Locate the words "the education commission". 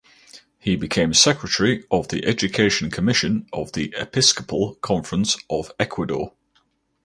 2.07-3.45